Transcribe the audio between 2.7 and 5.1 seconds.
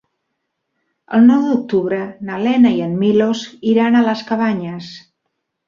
i en Milos iran a les Cabanyes.